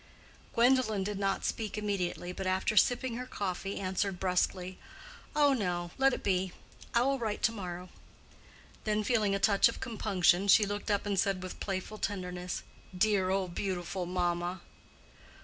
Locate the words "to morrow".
7.43-7.89